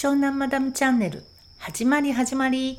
[0.00, 1.24] 湘南マダムチャンネル。
[1.58, 2.78] 始まり始まり。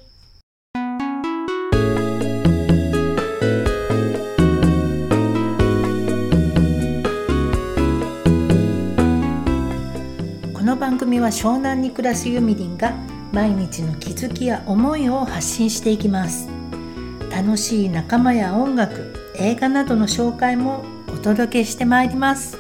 [10.53, 12.93] この番組は湘南に暮らすユミリンが
[13.33, 16.47] 毎日の気づきや思いを発信していきます。
[17.29, 22.57] 楽しい仲間や音楽映画などの紹介もお届けしてまいります。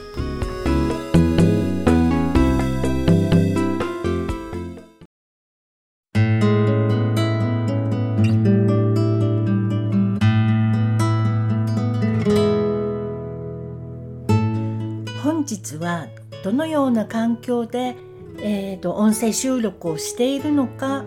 [16.49, 17.95] どのような環境で、
[18.39, 21.05] えーと、音声収録をしているのか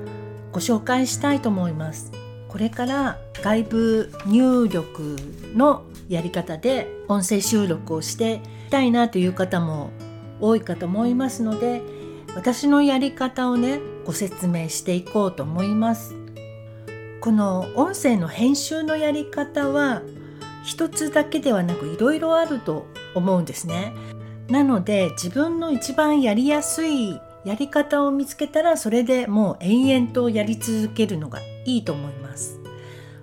[0.52, 2.12] ご紹介したいと思います。
[2.48, 5.16] これから外部入力
[5.56, 8.38] のやり方で音声収録をしてい
[8.68, 9.90] きたいなという方も
[10.40, 11.82] 多いかと思いますので
[12.36, 16.14] 私のやり方をねご説明していこうと思います。
[17.20, 20.02] この音声の編集のやり方は
[20.64, 22.86] 一つだけではなくいろいろあると
[23.16, 23.92] 思うんですね。
[24.52, 32.60] なので自分の一番やりやすいやり方を見つけたらそれでもう延々とやり続けるのがいいと思います。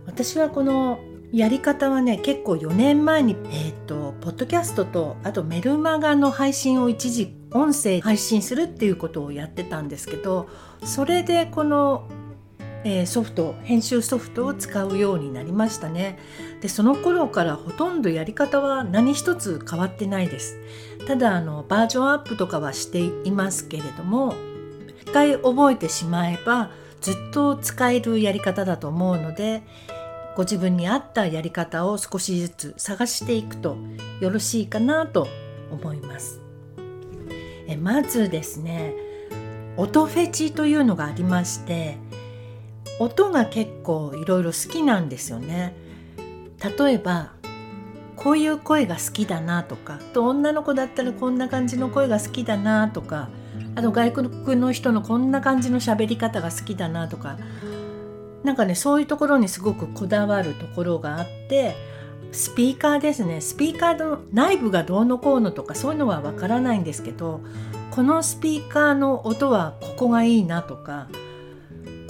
[0.08, 1.00] 私はこの
[1.32, 10.50] やり方はね結構4年前にえっ、ー、とポッドキャストとあとメルマガの配信を一時音声配信するっていうことをやってたんですけど
[10.84, 12.10] それでこの
[12.84, 16.18] えー、ソフト編集ソフトを使うようになりましたね。
[16.62, 20.58] でその頃からほとんどやり方は何一つ変わってないです。
[21.08, 24.36] ただあのバージョンアップとかはしていますけれども
[25.02, 29.64] 一回覚えてしまえばずっと使えるやり方だと思うので
[30.36, 33.78] ご自分に合ったやり方を少しずつ探していくと
[34.22, 35.28] よろしいかなと
[35.72, 36.42] 思います。
[37.68, 38.94] えまずですね
[39.78, 41.98] 音フェチというのがありまして
[43.00, 45.74] 音が結構いろいろ好きなんですよね。
[46.78, 47.32] 例えば
[48.18, 53.30] こういう声が好きだなとかと女の子だったらこんな感じの声が好きだなとか
[53.76, 57.38] あと外国の人のこんな感じの喋り方が好きだなとか
[58.44, 61.76] なんかねそういうところにすごくこだわるところがあって
[62.34, 63.42] スピーカーですね。
[63.42, 67.40] スピーカーの内部がどうのこうのとかそういうのはわからないんですけど
[67.90, 71.08] このスピーカーの音はここがいいなとか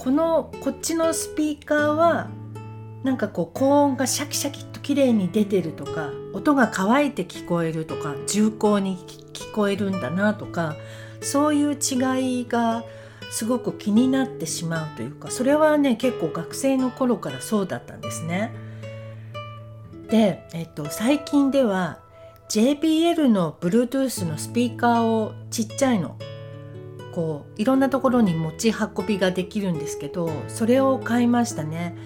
[0.00, 2.30] このこっちのスピーカーは
[3.02, 8.96] なんかこう高音がシャキシャキと綺麗に出てるとか音が乾いて聞こえるとか重厚に
[9.34, 10.74] 聞こえるんだなとか
[11.20, 12.82] そういう違いが
[13.30, 18.52] すごく気になってしまうというかそれはね結構学生の頃からそうだったんですね。
[20.08, 21.98] で、えっと、最近では
[22.48, 26.16] JBL の Bluetooth のスピーカーをちっちゃいの
[27.14, 31.96] こういろんなところに持ち運びができるんですけどそれを買いましたね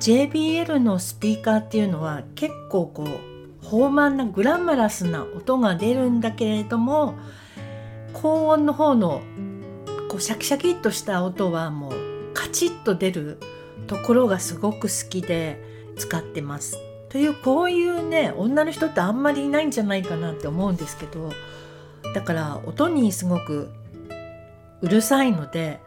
[0.00, 7.14] JBL のスピーカーっていうのは結構こう豊満なグラマラスな音が出るんだけれども
[8.12, 9.20] 高音の方の
[10.08, 13.38] こうシャキシャキっとした音はもうカチッと出る
[13.86, 15.62] ところがすごく好きで
[15.96, 16.78] 使ってます。
[17.10, 21.30] というこういうね女の人ってあんまりいないんじゃないかなって思うんですけど
[22.14, 23.68] だから音にすごく
[24.82, 25.80] うるさいので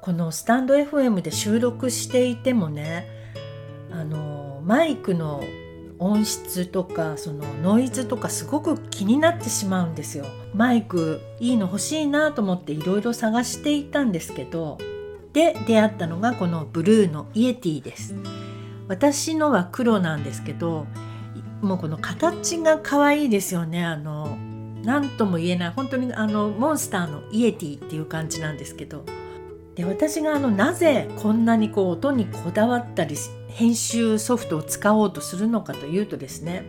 [0.00, 3.08] このスタンド FM で収録していてもね
[3.90, 5.42] あのマイクの
[5.98, 10.26] 音質とかそのノイズとかすごく気になってしまうんですよ。
[10.52, 14.78] マイクいいの欲しいなと思っていろいろ探していたんですけど
[15.32, 18.14] で出会ったのがこのブルーのイエティです。
[18.88, 20.86] 私のは黒なんですけど
[21.62, 23.84] もうこの形が可愛いですよね。
[23.84, 24.33] あの
[24.84, 29.04] 何とも言えない本当にあのモンスターのイエティっていう感じなんですけど。
[29.74, 33.16] で私があのなぜこんなにこう音にこだわったり
[33.48, 36.64] 編集ソフトを使おうとするのかというとですね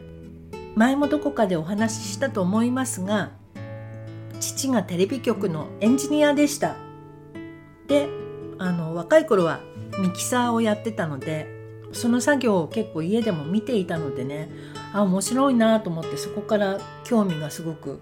[0.76, 3.32] 前もどこかでお話ししたと思いますが
[4.40, 6.76] 父がテレビ局のエンジニアでした。
[7.88, 8.10] で
[8.58, 9.60] あの若い頃は
[10.00, 11.48] ミキサーをやってたので
[11.92, 14.50] その作業を結構家でも見ていたのでね
[14.96, 18.00] あ面白いなと思ってそこから興味がすごく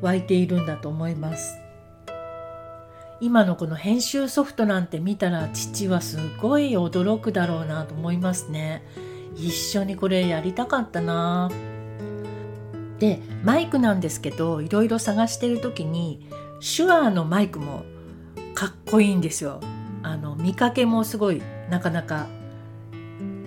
[0.00, 1.56] 湧いているんだと思います。
[3.20, 8.82] 今のこの編集ソフトなんて見たら父はすごい驚くだろうなと思いますね。
[9.36, 11.52] 一緒にこれやりたかったな。
[12.98, 16.26] でマイクなんですけどいろいろ探してる時に
[16.60, 17.84] 手話のマイクも
[18.56, 19.60] かっこいいんですよ。
[20.02, 22.26] あの見かけもすごいなかなか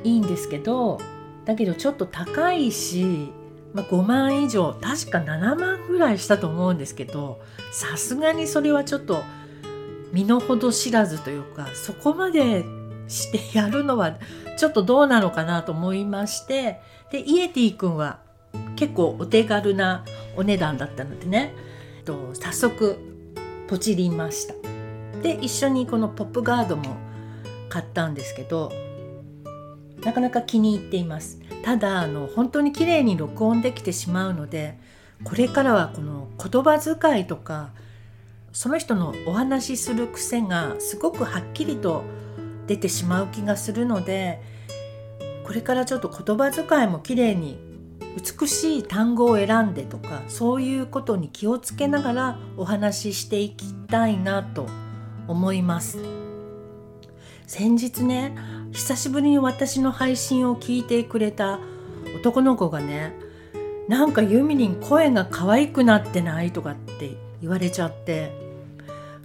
[0.06, 1.00] いいんですけど
[1.46, 3.32] だけどちょっと高いし、
[3.74, 7.42] まあ、5万以上確か7万ぐらいしたと思うんですけど
[7.72, 9.24] さすがにそれはちょっと
[10.12, 12.66] 身の程知らずというかそこまで
[13.08, 14.18] してやるのは
[14.58, 16.80] ちょっとどうなのかなと思いまして
[17.12, 18.20] でイエティ君は
[18.76, 20.04] 結構お手軽な
[20.36, 21.54] お値段だったのでね
[22.00, 22.98] えっと早速
[23.68, 24.54] ポチりました。
[25.22, 26.98] で一緒にこのポップガードも
[27.70, 28.72] 買ったんですけど
[30.04, 31.40] なかなか気に入っています。
[31.64, 34.78] ただあの本当に綺麗に録音できてしまうので
[35.24, 37.70] これからはこの言葉遣いとか
[38.52, 42.04] その人のお話しする癖がすごくはっきりと
[42.68, 44.42] 出てしまう気がするので
[45.46, 47.60] これからちょっと言葉遣いも綺麗に
[48.40, 54.68] 美しい単語を選んでとかそういうことに気をつけながらお話ししていきたいなと
[55.28, 56.21] 思います。
[57.52, 58.34] 先日ね
[58.72, 61.60] 久しぶりに私の配信を聞いてくれた
[62.16, 63.14] 男の子がね
[63.90, 68.32] なんかユミリン声が可愛くなってないとかって言われちゃって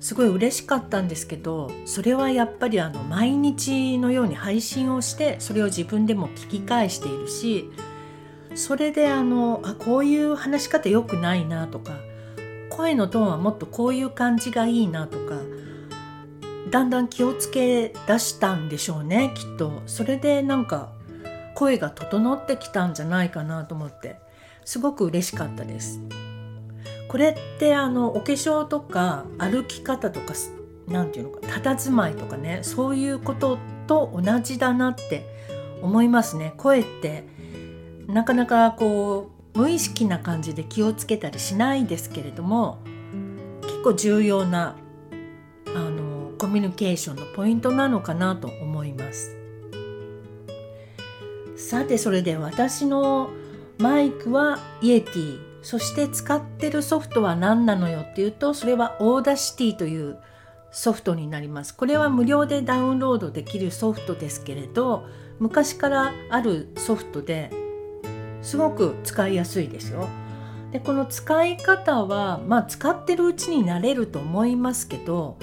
[0.01, 7.71] すごい嬉しかったんですけどそれはやっぱりあの毎日のように配信をしてそれを自分でも聞き返しているし
[8.57, 11.93] それであのあこういう話し方良くないなとか
[12.71, 15.37] 声のトーンはもっとこういう感じがいいなとか
[16.71, 19.83] だんだん気をつけ出したんでしょうねきっと。
[19.87, 20.93] それでなんか
[21.55, 24.25] 声が整ってきたんじゃないかなと思って。
[24.67, 26.01] すごく嬉しかったです。
[27.09, 30.35] これってあのお化粧とか歩き方とか
[30.89, 35.25] 何て言うのか佇まいとかねそういうことと同じだなって
[35.81, 36.53] 思いますね。
[36.57, 37.25] 声って
[38.09, 42.79] なかなかこう無意識な感じで気をつけたりしないですけれども
[43.63, 44.75] 結構重要な
[46.37, 49.37] コミュニケーションのポイントなのかなと思います。
[51.57, 53.31] さてそれで私の
[53.79, 55.47] マイクは Yeti。
[55.63, 60.17] そして使ってるソフトは何なのよっていうとそれは Audacity という
[60.71, 61.75] ソフトになります。
[61.75, 65.07] これは無料でダウンロードできるソフトですけれど
[65.41, 67.51] 昔からあるソフトで
[68.43, 70.09] すごく使いやすいですよ。
[70.71, 75.37] でこの使い方は、まあ、使ってるうちになれると思いますけど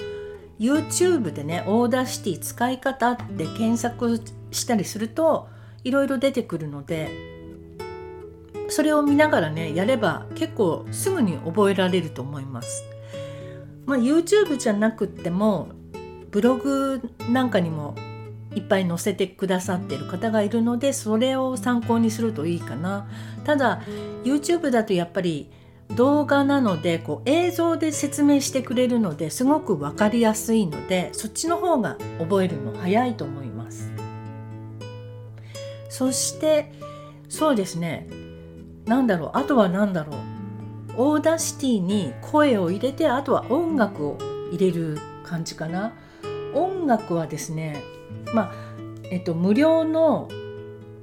[0.58, 4.20] YouTube でね Audacity 使い方って検索
[4.50, 5.48] したりすると
[5.82, 7.10] いろいろ出てくるので
[8.68, 12.84] それを見ながらねやれば結構すぐに覚えられると思います。
[13.86, 15.68] まあ、YouTube じゃなくても
[16.30, 17.94] ブログなんかにも
[18.54, 23.06] いっぱい載せてくださってる方がいるのでそれを参考にするといいかな
[23.44, 23.82] ただ
[24.24, 25.50] YouTube だとやっぱり
[25.90, 33.90] 動画なのでこう映像で説明してくれるのですごく分かりやすいのでそっちの方が覚えるの早いと思います。
[35.88, 36.72] そして
[37.28, 38.08] そうですね。
[38.86, 40.16] 何だろうあとは何だろう。
[40.96, 44.18] Audacity に声を入れてあとは音楽を
[44.52, 45.92] 入れる感じかな。
[46.54, 47.82] 音楽はですね
[48.32, 48.52] まあ
[49.10, 50.28] えっと無料の、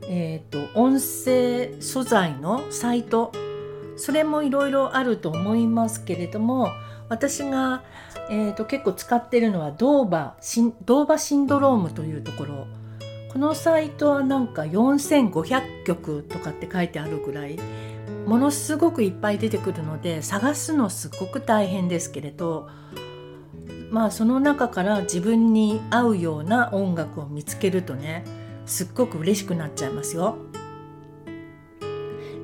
[0.04, 3.32] えっと、音声素材のサイト
[4.02, 6.72] それもいろいろあると思いますけれども
[7.08, 7.84] 私が、
[8.32, 10.38] えーと、結構使ってるのは DOVA
[10.86, 12.68] ドーバシンドロームというところ
[13.32, 17.60] このサイトはなんか4500曲とかって書いてあるぐらい
[18.26, 22.70] ものすごくいっぱい出てくるので探すのすごく大変ですけれど
[23.92, 28.26] まあその中から自分に合うような音楽を見つけるとね
[28.66, 30.38] すっごく嬉しくなっちゃいますよ。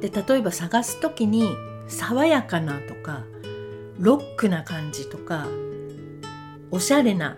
[0.01, 1.49] で例えば探す時に
[1.87, 3.23] 爽やかなとか
[3.99, 5.47] ロックな感じとか
[6.69, 7.37] おしゃれな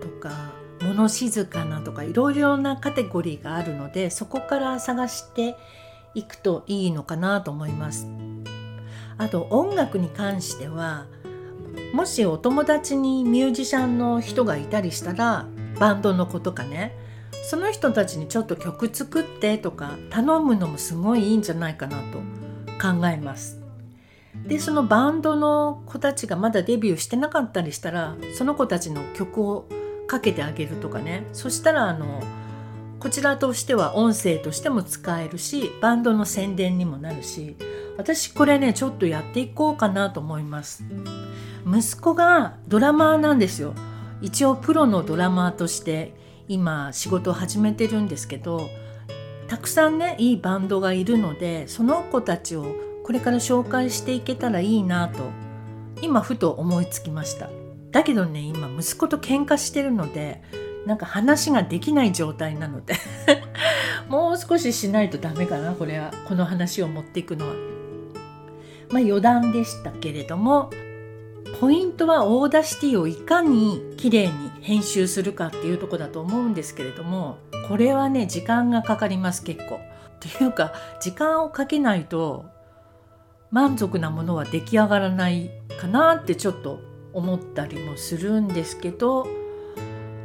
[0.00, 5.56] とか物静かなとかいろいろなカテゴリーがあるのでそこから探して
[6.14, 8.08] いくといいのかなと思います。
[9.18, 11.04] あと音楽に関しては
[11.92, 15.46] もしお友達にミュージシャンの人がいたりしたら
[15.78, 16.96] バンドの子とかね
[17.50, 22.18] その人たちにちょっと曲作ってとか頼むのもすごいいいんじゃないかなと
[22.80, 23.60] 考えます。
[24.46, 29.68] でそのバンドの子たちがまだデビューしてなかったりしたらその子たちの曲を
[30.06, 32.22] かけてあげるとかねそしたらあの
[33.00, 37.56] こちらとしては音声としても使えるしバンドの宣伝にもなるし
[37.98, 40.84] 私これねちょっとやっていこうかなと思います。
[41.66, 43.74] 息子がドラマーなんですよ
[44.22, 48.68] 一応プロのドラマーとして今仕事を始めてるんですけど
[49.46, 55.30] たくさんねいいバンドがいるのでその子たちをこれから紹介していけたらいいなと
[56.02, 57.50] 今ふと思いつきました。
[57.92, 60.42] だけどね今息子と喧嘩してるので
[60.86, 62.94] なんか話ができない状態なので
[64.08, 67.54] もう少ししないとダメかなこれはこの話を持っていくのは。
[68.90, 70.70] まあ余談でしたけれども
[71.60, 77.38] ポイントは Audacity をいかに綺麗に編集するかっていうとこだと思うんですけれども
[77.68, 79.80] これはね時間がかかります結構。
[80.20, 82.44] というか時間をかけないと
[83.50, 85.50] 満足なものは出来上がらない
[85.80, 86.80] かなってちょっと
[87.12, 89.26] 思ったりもするんですけど、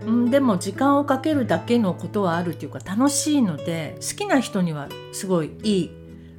[0.05, 5.91] うん、でも時間をかけるだけのことはあるっていうか楽しいので好きな人にはすごいいい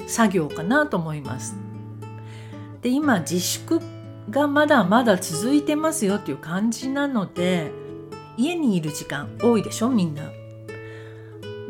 [0.07, 1.57] 作業かなと思います。
[2.83, 3.81] で今自粛
[4.31, 7.73] がまだまだ続いてますよっていう感じなので
[8.37, 10.31] 家にいる時間多いでしょみんな。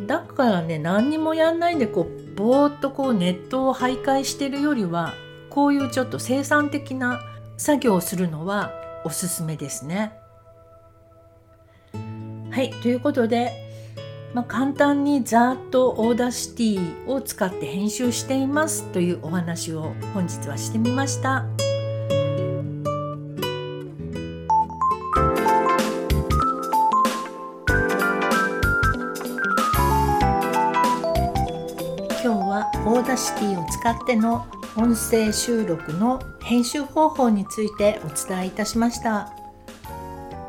[0.06, 5.14] だからね何にもやんないでこうぼーっとこうネットを徘徊してるよりは
[5.50, 7.20] こういうちょっと生産的な
[7.56, 8.72] 作業をするのは
[9.04, 10.12] おすすめですね。
[12.50, 13.52] はいということで、
[14.32, 21.65] まあ、簡単にざっと Audacity を使って編集していますというお話を本日はしてみました。
[33.16, 34.46] ーシティを使っての
[34.76, 39.32] 音声収録の編集方法についてお伝えいたしました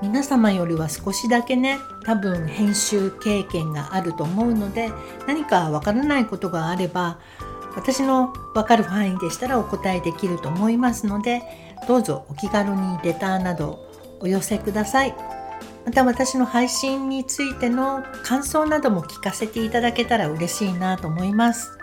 [0.02, 4.92] 皆様よりは少しだけね多分編集経験があると思うので
[5.28, 7.20] 何かわからないことがあれば
[7.76, 11.42] 私のわかる範囲でしたらお答えできると思いますので
[11.88, 13.80] どうぞお気軽にレターなど
[14.20, 15.16] お寄せください
[15.86, 21.77] また私の配信についての感想なども聞かせていただけたら嬉しいなと思います。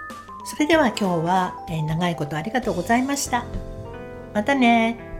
[0.44, 3.44] それでは今日は、え長いことありがとうございました。
[4.34, 5.13] またね